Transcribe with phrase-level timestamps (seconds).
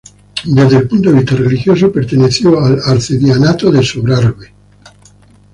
[0.45, 4.51] Desde el punto de vista religioso, perteneció al arcedianato de Sobrarbe.